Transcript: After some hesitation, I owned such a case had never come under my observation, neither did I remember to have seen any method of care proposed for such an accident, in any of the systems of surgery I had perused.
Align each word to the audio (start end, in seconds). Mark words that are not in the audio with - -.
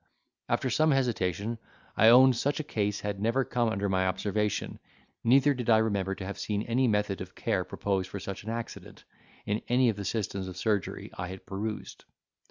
After 0.49 0.71
some 0.71 0.89
hesitation, 0.89 1.59
I 1.95 2.09
owned 2.09 2.35
such 2.35 2.59
a 2.59 2.63
case 2.63 3.01
had 3.01 3.21
never 3.21 3.45
come 3.45 3.69
under 3.69 3.87
my 3.87 4.07
observation, 4.07 4.79
neither 5.23 5.53
did 5.53 5.69
I 5.69 5.77
remember 5.77 6.15
to 6.15 6.25
have 6.25 6.39
seen 6.39 6.63
any 6.63 6.87
method 6.87 7.21
of 7.21 7.35
care 7.35 7.63
proposed 7.63 8.09
for 8.09 8.19
such 8.19 8.43
an 8.43 8.49
accident, 8.49 9.03
in 9.45 9.61
any 9.67 9.89
of 9.89 9.97
the 9.97 10.03
systems 10.05 10.47
of 10.47 10.57
surgery 10.57 11.11
I 11.19 11.27
had 11.27 11.45
perused. 11.45 12.05